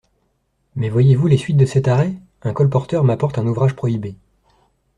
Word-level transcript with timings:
Mais 0.75 0.89
voyez-vous 0.89 1.27
les 1.27 1.37
suites 1.37 1.57
de 1.57 1.65
cet 1.67 1.87
arrêt? 1.87 2.13
Un 2.41 2.53
colporteur 2.53 3.03
m'apporte 3.03 3.37
un 3.37 3.45
ouvrage 3.45 3.75
prohibé. 3.75 4.15